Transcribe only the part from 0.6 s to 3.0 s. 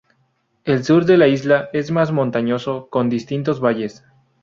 El sur de la isla es más montañoso,